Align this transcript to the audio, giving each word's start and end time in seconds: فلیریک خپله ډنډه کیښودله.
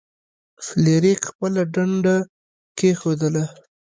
فلیریک 0.65 1.21
خپله 1.29 1.61
ډنډه 1.73 2.15
کیښودله. 2.77 3.43